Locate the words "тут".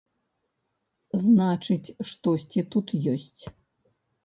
2.75-2.87